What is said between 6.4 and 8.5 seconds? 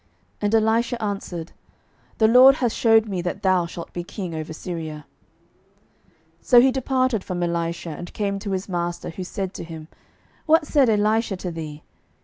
So he departed from Elisha, and came to